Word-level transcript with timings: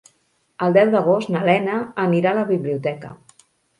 El 0.67 0.73
deu 0.77 0.93
d'agost 0.95 1.29
na 1.35 1.43
Lena 1.49 1.75
anirà 2.07 2.33
a 2.33 2.39
la 2.39 2.47
biblioteca. 2.51 3.13